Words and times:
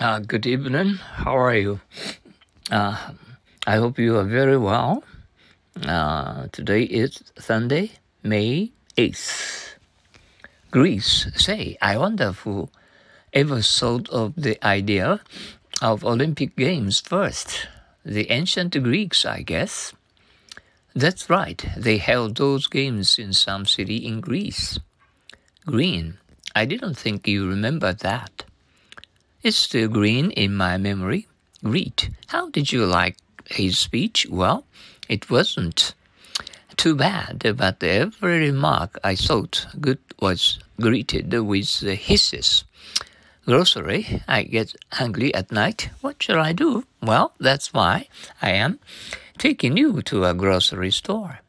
Uh, 0.00 0.18
good 0.18 0.44
evening. 0.44 0.94
How 0.96 1.38
are 1.38 1.54
you? 1.54 1.80
Uh, 2.68 3.12
I 3.64 3.76
hope 3.76 3.96
you 3.96 4.16
are 4.18 4.24
very 4.24 4.58
well. 4.58 5.04
Uh, 5.86 6.48
today 6.50 6.82
is 6.82 7.22
Sunday, 7.38 7.92
May 8.20 8.72
8th. 8.98 9.76
Greece, 10.72 11.28
say, 11.36 11.78
I 11.80 11.96
wonder 11.96 12.32
who 12.32 12.70
ever 13.32 13.62
thought 13.62 14.08
of 14.08 14.34
the 14.36 14.58
idea 14.66 15.20
of 15.80 16.04
Olympic 16.04 16.56
Games 16.56 16.98
first. 16.98 17.68
The 18.04 18.28
ancient 18.32 18.72
Greeks, 18.82 19.24
I 19.24 19.42
guess. 19.42 19.92
That's 20.92 21.30
right, 21.30 21.64
they 21.76 21.98
held 21.98 22.36
those 22.36 22.66
games 22.66 23.16
in 23.16 23.32
some 23.32 23.64
city 23.64 23.98
in 23.98 24.20
Greece. 24.20 24.80
Green, 25.66 26.18
I 26.52 26.64
didn't 26.64 26.94
think 26.94 27.28
you 27.28 27.48
remember 27.48 27.92
that. 27.92 28.44
It's 29.44 29.58
still 29.58 29.88
green 29.88 30.30
in 30.30 30.54
my 30.54 30.78
memory. 30.78 31.28
Read. 31.62 32.08
How 32.28 32.48
did 32.48 32.72
you 32.72 32.86
like 32.86 33.18
his 33.44 33.78
speech? 33.78 34.26
Well, 34.30 34.64
it 35.06 35.28
wasn't 35.28 35.92
too 36.78 36.94
bad, 36.94 37.54
but 37.58 37.82
every 37.82 38.38
remark 38.38 38.98
I 39.04 39.14
thought 39.14 39.66
good 39.78 39.98
was 40.18 40.58
greeted 40.80 41.30
with 41.34 41.80
hisses. 41.80 42.64
Grocery, 43.44 44.22
I 44.26 44.44
get 44.44 44.76
hungry 44.92 45.34
at 45.34 45.52
night. 45.52 45.90
What 46.00 46.22
shall 46.22 46.40
I 46.40 46.54
do? 46.54 46.86
Well, 47.02 47.34
that's 47.38 47.74
why 47.74 48.08
I 48.40 48.52
am 48.52 48.80
taking 49.36 49.76
you 49.76 50.00
to 50.00 50.24
a 50.24 50.32
grocery 50.32 50.90
store. 50.90 51.40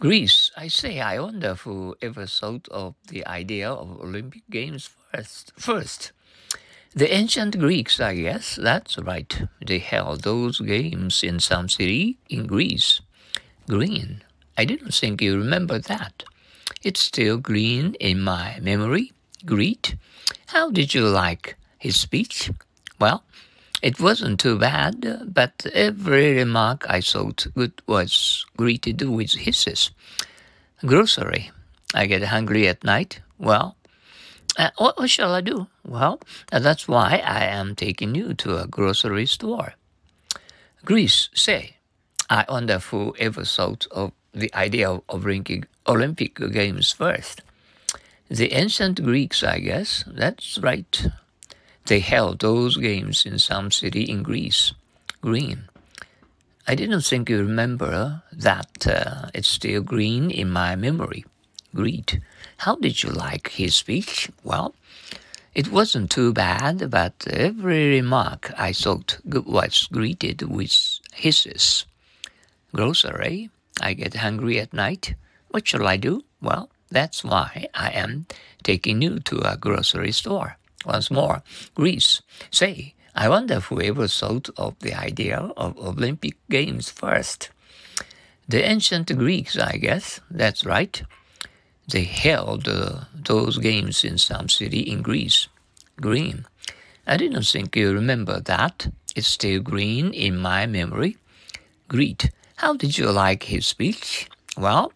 Greece, 0.00 0.50
I 0.56 0.66
say, 0.66 1.00
I 1.00 1.20
wonder 1.20 1.54
who 1.54 1.94
ever 2.02 2.26
thought 2.26 2.66
of 2.72 2.96
the 3.06 3.24
idea 3.28 3.70
of 3.70 4.00
Olympic 4.00 4.42
Games 4.50 4.90
first. 5.12 5.52
First, 5.56 6.10
the 6.96 7.12
ancient 7.12 7.58
Greeks, 7.58 8.00
I 8.00 8.14
guess, 8.14 8.56
that's 8.56 8.96
right. 8.96 9.42
They 9.64 9.78
held 9.78 10.22
those 10.22 10.60
games 10.60 11.22
in 11.22 11.40
some 11.40 11.68
city 11.68 12.16
in 12.30 12.46
Greece. 12.46 13.02
Green. 13.68 14.22
I 14.56 14.64
didn't 14.64 14.94
think 14.94 15.20
you 15.20 15.36
remember 15.36 15.78
that. 15.78 16.24
It's 16.82 17.00
still 17.00 17.36
green 17.36 17.94
in 18.00 18.22
my 18.22 18.58
memory. 18.62 19.12
Greet. 19.44 19.96
How 20.46 20.70
did 20.70 20.94
you 20.94 21.06
like 21.06 21.56
his 21.78 22.00
speech? 22.00 22.50
Well, 22.98 23.24
it 23.82 24.00
wasn't 24.00 24.40
too 24.40 24.58
bad, 24.58 25.34
but 25.34 25.66
every 25.74 26.34
remark 26.36 26.86
I 26.88 27.02
thought 27.02 27.46
good 27.54 27.74
was 27.86 28.46
greeted 28.56 29.02
with 29.02 29.32
hisses. 29.34 29.90
Grocery. 30.80 31.50
I 31.94 32.06
get 32.06 32.22
hungry 32.22 32.68
at 32.68 32.84
night. 32.84 33.20
Well, 33.38 33.76
uh, 34.58 34.70
what, 34.78 34.98
what, 34.98 35.10
shall 35.10 35.34
I 35.34 35.42
do? 35.42 35.66
Well, 35.86 36.20
that's 36.50 36.88
why 36.88 37.22
I 37.24 37.44
am 37.44 37.76
taking 37.76 38.16
you 38.16 38.34
to 38.34 38.58
a 38.58 38.66
grocery 38.66 39.26
store. 39.26 39.74
Greece, 40.84 41.28
say, 41.32 41.76
I 42.28 42.44
wonder 42.48 42.80
who 42.80 43.14
ever 43.20 43.44
thought 43.44 43.86
of 43.92 44.10
the 44.32 44.52
idea 44.52 44.90
of, 44.90 45.02
of 45.08 45.24
Olympic 45.86 46.34
Games 46.34 46.90
first. 46.92 47.42
The 48.28 48.52
ancient 48.52 49.02
Greeks, 49.04 49.44
I 49.44 49.60
guess. 49.60 50.02
That's 50.08 50.58
right. 50.58 51.06
They 51.86 52.00
held 52.00 52.40
those 52.40 52.76
games 52.76 53.24
in 53.24 53.38
some 53.38 53.70
city 53.70 54.02
in 54.02 54.24
Greece. 54.24 54.72
Green. 55.20 55.68
I 56.66 56.74
didn't 56.74 57.02
think 57.02 57.30
you 57.30 57.38
remember 57.38 58.24
that. 58.32 58.84
Uh, 58.84 59.30
it's 59.32 59.46
still 59.46 59.82
green 59.82 60.32
in 60.32 60.50
my 60.50 60.74
memory. 60.74 61.24
Greet. 61.72 62.18
How 62.58 62.74
did 62.74 63.04
you 63.04 63.10
like 63.10 63.50
his 63.50 63.76
speech? 63.76 64.28
Well, 64.42 64.74
it 65.56 65.72
wasn't 65.72 66.10
too 66.10 66.34
bad, 66.34 66.90
but 66.90 67.26
every 67.30 67.88
remark 67.88 68.52
I 68.58 68.74
thought 68.74 69.18
was 69.24 69.88
greeted 69.90 70.42
with 70.42 71.00
hisses. 71.14 71.86
Grocery, 72.74 73.48
I 73.80 73.94
get 73.94 74.16
hungry 74.16 74.60
at 74.60 74.74
night. 74.74 75.14
What 75.48 75.66
shall 75.66 75.86
I 75.86 75.96
do? 75.96 76.24
Well, 76.42 76.68
that's 76.90 77.24
why 77.24 77.68
I 77.72 77.88
am 77.88 78.26
taking 78.64 79.00
you 79.00 79.18
to 79.20 79.50
a 79.50 79.56
grocery 79.56 80.12
store. 80.12 80.58
Once 80.84 81.10
more, 81.10 81.42
Greece. 81.74 82.20
Say, 82.50 82.92
I 83.14 83.30
wonder 83.30 83.60
whoever 83.60 84.08
thought 84.08 84.50
of 84.58 84.78
the 84.80 84.92
idea 84.92 85.38
of 85.56 85.78
Olympic 85.78 86.36
Games 86.50 86.90
first. 86.90 87.48
The 88.46 88.62
ancient 88.62 89.08
Greeks, 89.16 89.56
I 89.56 89.78
guess. 89.78 90.20
That's 90.30 90.66
right 90.66 91.02
they 91.88 92.04
held 92.04 92.68
uh, 92.68 93.04
those 93.14 93.58
games 93.58 94.04
in 94.04 94.18
some 94.18 94.48
city 94.48 94.80
in 94.80 95.02
Greece. 95.02 95.48
Green. 96.00 96.46
I 97.06 97.16
didn't 97.16 97.44
think 97.44 97.76
you 97.76 97.92
remember 97.92 98.40
that. 98.40 98.88
It's 99.14 99.26
still 99.26 99.60
green 99.60 100.12
in 100.12 100.36
my 100.36 100.66
memory. 100.66 101.16
Greet. 101.88 102.30
How 102.56 102.74
did 102.74 102.98
you 102.98 103.10
like 103.10 103.44
his 103.44 103.66
speech? 103.66 104.28
Well, 104.56 104.92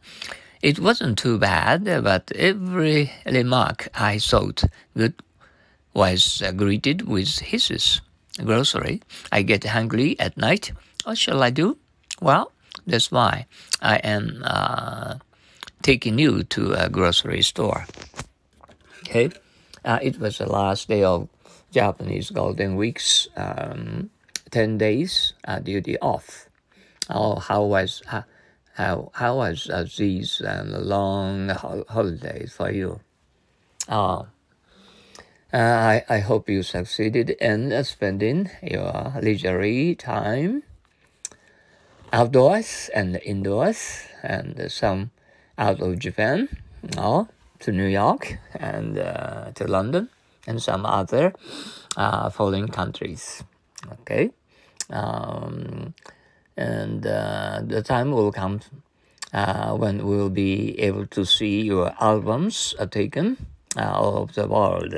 it 0.63 0.79
wasn't 0.79 1.19
too 1.19 1.39
bad, 1.39 1.85
but 1.85 2.33
every 2.33 3.13
remark 3.25 3.89
I 3.95 4.19
thought 4.19 4.65
good 4.97 5.15
was 5.95 6.43
greeted 6.57 7.09
with 7.09 7.39
hisses. 7.39 8.01
Grocery. 8.45 9.03
I 9.33 9.43
get 9.43 9.65
hungry 9.65 10.19
at 10.19 10.37
night. 10.37 10.73
What 11.05 11.19
shall 11.19 11.43
I 11.43 11.51
do? 11.51 11.77
Well, 12.21 12.53
that's 12.87 13.11
why 13.11 13.47
I 13.81 13.97
am 13.97 14.43
uh, 14.45 15.17
taking 15.83 16.19
you 16.19 16.43
to 16.45 16.73
a 16.73 16.89
grocery 16.89 17.43
store. 17.43 17.87
Okay, 19.01 19.31
uh, 19.85 19.99
it 20.03 20.19
was 20.19 20.39
the 20.39 20.47
last 20.47 20.89
day 20.89 21.03
of 21.03 21.29
Japanese 21.71 22.31
Golden 22.31 22.77
Week's 22.77 23.29
um, 23.37 24.11
ten 24.51 24.79
days 24.79 25.35
uh, 25.47 25.59
duty 25.61 25.99
off. 25.99 26.49
Oh, 27.09 27.37
how 27.37 27.65
was 27.65 28.03
uh, 28.11 28.23
how 28.75 29.11
how 29.15 29.37
was 29.37 29.69
uh, 29.71 29.87
these 29.97 30.41
uh, 30.41 30.65
long 30.67 31.49
ho- 31.51 31.85
holidays 31.89 32.53
for 32.53 32.71
you? 32.71 33.01
Oh, 33.89 34.27
I 35.53 36.05
I 36.09 36.19
hope 36.21 36.49
you 36.49 36.63
succeeded 36.63 37.31
in 37.31 37.73
spending 37.85 38.51
your 38.63 39.15
leisurely 39.21 39.95
time 39.95 40.63
outdoors 42.13 42.91
and 42.95 43.17
indoors, 43.25 44.07
and 44.23 44.71
some 44.71 45.11
out 45.59 45.81
of 45.81 45.99
Japan, 45.99 46.49
or 46.99 47.29
to 47.61 47.73
New 47.73 47.87
York 47.87 48.39
and 48.55 48.99
uh, 48.99 49.53
to 49.55 49.67
London 49.67 50.09
and 50.47 50.63
some 50.63 50.85
other 50.85 51.33
uh, 51.97 52.31
foreign 52.31 52.69
countries. 52.69 53.45
Okay, 54.03 54.31
um, 54.91 55.95
and 56.57 57.07
uh, 57.07 57.61
the 57.65 57.83
time 57.83 58.13
will 58.13 58.33
come 58.33 58.61
uh, 59.33 59.73
when 59.75 60.07
we'll 60.07 60.31
be 60.31 60.79
able 60.81 61.07
to 61.07 61.25
see 61.25 61.63
your 61.63 61.95
albums 62.01 62.75
taken 62.91 63.47
uh, 63.77 63.93
all 63.93 64.19
over 64.19 64.33
the 64.33 64.47
world. 64.47 64.95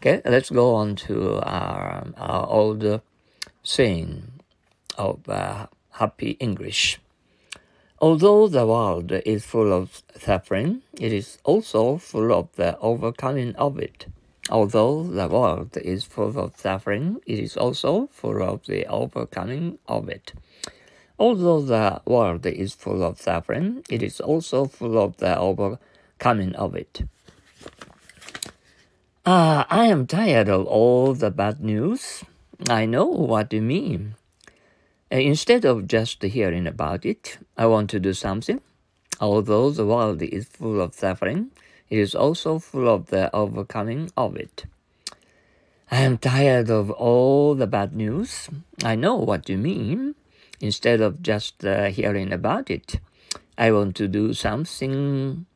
Okay, 0.00 0.22
let's 0.24 0.50
go 0.50 0.74
on 0.74 0.94
to 0.96 1.40
our, 1.40 2.06
our 2.16 2.46
old 2.48 3.00
saying 3.62 4.40
of 4.96 5.28
uh, 5.28 5.66
happy 5.92 6.36
English. 6.38 7.00
Although 7.98 8.48
the 8.48 8.66
world 8.66 9.10
is 9.10 9.46
full 9.46 9.72
of 9.72 10.02
suffering, 10.18 10.82
it 11.00 11.14
is 11.14 11.38
also 11.44 11.96
full 11.96 12.30
of 12.30 12.48
the 12.56 12.78
overcoming 12.78 13.56
of 13.56 13.78
it. 13.78 14.06
Although 14.50 15.04
the 15.04 15.28
world 15.28 15.76
is 15.78 16.04
full 16.04 16.38
of 16.38 16.56
suffering, 16.56 17.20
it 17.26 17.38
is 17.38 17.56
also 17.56 18.08
full 18.12 18.42
of 18.42 18.66
the 18.66 18.84
overcoming 18.86 19.78
of 19.88 20.10
it. 20.10 20.34
Although 21.18 21.62
the 21.62 22.02
world 22.04 22.44
is 22.44 22.74
full 22.74 23.02
of 23.02 23.18
suffering, 23.18 23.82
it 23.88 24.02
is 24.02 24.20
also 24.20 24.66
full 24.66 24.98
of 24.98 25.16
the 25.16 25.38
overcoming 25.38 26.54
of 26.54 26.74
it. 26.74 27.02
Ah, 29.24 29.66
I 29.70 29.86
am 29.86 30.06
tired 30.06 30.50
of 30.50 30.66
all 30.66 31.14
the 31.14 31.30
bad 31.30 31.60
news. 31.60 32.22
I 32.68 32.84
know 32.84 33.06
what 33.06 33.52
you 33.52 33.62
mean. 33.62 34.14
Instead 35.10 35.64
of 35.64 35.86
just 35.86 36.20
hearing 36.22 36.66
about 36.66 37.06
it, 37.06 37.38
I 37.56 37.66
want 37.66 37.90
to 37.90 38.00
do 38.00 38.12
something. 38.12 38.60
Although 39.20 39.70
the 39.70 39.86
world 39.86 40.20
is 40.20 40.48
full 40.48 40.80
of 40.80 40.94
suffering, 40.94 41.52
it 41.88 41.98
is 41.98 42.14
also 42.14 42.58
full 42.58 42.88
of 42.88 43.06
the 43.06 43.34
overcoming 43.34 44.10
of 44.16 44.36
it. 44.36 44.64
I 45.92 46.00
am 46.00 46.18
tired 46.18 46.68
of 46.70 46.90
all 46.90 47.54
the 47.54 47.68
bad 47.68 47.94
news. 47.94 48.50
I 48.82 48.96
know 48.96 49.14
what 49.14 49.48
you 49.48 49.56
mean. 49.56 50.16
Instead 50.60 51.00
of 51.00 51.22
just 51.22 51.64
uh, 51.64 51.84
hearing 51.84 52.32
about 52.32 52.68
it, 52.68 52.98
I 53.56 53.70
want 53.70 53.94
to 53.96 54.08
do 54.08 54.34
something. 54.34 55.46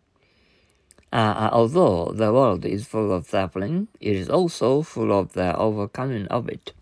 Uh, 1.12 1.16
uh 1.16 1.50
although 1.52 2.12
the 2.14 2.32
world 2.32 2.64
is 2.64 2.86
full 2.86 3.12
of 3.12 3.26
suffering, 3.26 3.88
it 4.00 4.14
is 4.14 4.30
also 4.30 4.82
full 4.82 5.12
of 5.12 5.32
the 5.32 5.56
overcoming 5.56 6.28
of 6.28 6.48
it. 6.48 6.72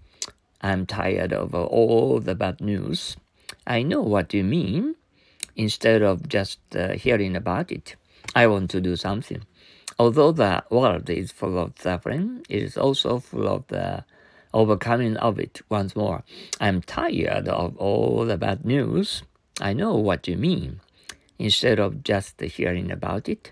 I'm 0.60 0.86
tired 0.86 1.32
of 1.32 1.54
all 1.54 2.20
the 2.20 2.34
bad 2.34 2.60
news. 2.60 3.16
I 3.66 3.82
know 3.82 4.02
what 4.02 4.34
you 4.34 4.44
mean. 4.44 4.96
Instead 5.56 6.02
of 6.02 6.28
just 6.28 6.58
uh, 6.74 6.92
hearing 6.92 7.36
about 7.36 7.72
it, 7.72 7.96
I 8.34 8.46
want 8.46 8.70
to 8.70 8.80
do 8.80 8.96
something. 8.96 9.42
although 9.98 10.30
the 10.30 10.62
world 10.70 11.10
is 11.10 11.32
full 11.32 11.58
of 11.58 11.72
suffering, 11.78 12.44
it 12.48 12.62
is 12.62 12.76
also 12.76 13.18
full 13.18 13.48
of 13.48 13.66
the 13.66 14.04
overcoming 14.54 15.16
of 15.16 15.38
it 15.38 15.60
once 15.68 15.96
more. 15.96 16.22
I'm 16.60 16.82
tired 16.82 17.48
of 17.48 17.76
all 17.76 18.24
the 18.24 18.36
bad 18.36 18.64
news. 18.64 19.22
I 19.60 19.72
know 19.72 19.96
what 19.96 20.28
you 20.28 20.36
mean. 20.36 20.80
Instead 21.38 21.78
of 21.78 22.02
just 22.02 22.40
hearing 22.40 22.90
about 22.90 23.28
it, 23.28 23.50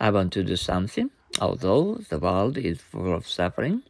I 0.00 0.10
want 0.10 0.32
to 0.34 0.42
do 0.42 0.56
something. 0.56 1.10
Although 1.40 1.96
the 2.08 2.18
world 2.18 2.56
is 2.56 2.80
full 2.80 3.12
of 3.12 3.26
suffering, 3.26 3.82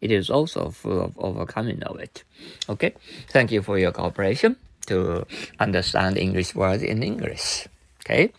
it 0.00 0.10
is 0.10 0.30
also 0.30 0.70
full 0.70 1.00
of 1.00 1.12
overcoming 1.18 1.82
of 1.84 1.98
it. 2.00 2.24
Okay, 2.68 2.94
thank 3.28 3.52
you 3.52 3.62
for 3.62 3.78
your 3.78 3.92
cooperation 3.92 4.56
to 4.86 5.26
understand 5.58 6.16
English 6.16 6.54
words 6.54 6.82
in 6.82 7.02
English. 7.02 7.68
Okay, 8.04 8.32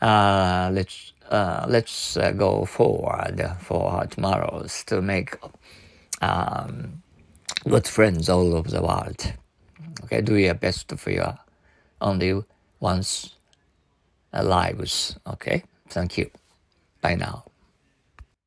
uh, 0.00 0.70
let's 0.72 1.12
uh, 1.30 1.66
let's 1.68 2.16
uh, 2.16 2.32
go 2.32 2.64
forward 2.64 3.40
for 3.60 4.06
tomorrow's 4.06 4.84
to 4.84 5.02
make 5.02 5.36
um, 6.22 7.02
good 7.68 7.86
friends 7.86 8.28
all 8.28 8.54
over 8.54 8.70
the 8.70 8.82
world. 8.82 9.32
Okay, 10.04 10.20
do 10.20 10.36
your 10.36 10.54
best 10.54 10.92
for 10.96 11.10
your 11.10 11.38
only 12.00 12.42
once 12.80 13.34
lives. 14.32 15.16
Okay, 15.26 15.64
thank 15.88 16.18
you. 16.18 16.30
Bye 17.00 17.14
now. 17.14 17.44